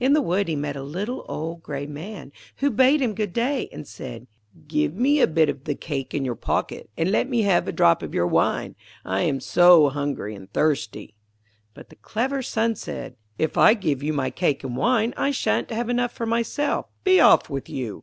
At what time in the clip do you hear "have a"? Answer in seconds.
7.42-7.72